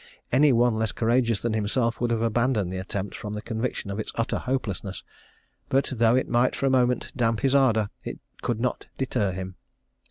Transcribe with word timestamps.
Any 0.31 0.51
one 0.51 0.79
less 0.79 0.91
courageous 0.91 1.43
than 1.43 1.53
himself 1.53 2.01
would 2.01 2.09
have 2.09 2.23
abandoned 2.23 2.73
the 2.73 2.79
attempt 2.79 3.13
from 3.13 3.33
the 3.35 3.41
conviction 3.43 3.91
of 3.91 3.99
its 3.99 4.11
utter 4.15 4.39
hopelessness; 4.39 5.03
but 5.69 5.91
though 5.95 6.15
it 6.15 6.27
might 6.27 6.55
for 6.55 6.65
a 6.65 6.71
moment 6.71 7.11
damp 7.15 7.41
his 7.41 7.53
ardour, 7.53 7.91
it 8.03 8.17
could 8.41 8.59
not 8.59 8.87
deter 8.97 9.31
him. 9.31 9.57